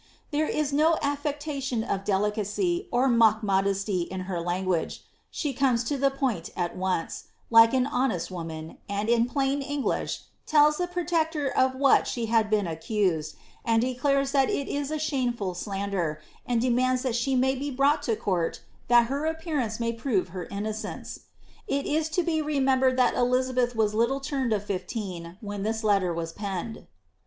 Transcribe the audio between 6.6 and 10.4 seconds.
once, like an honest woman, and in plain English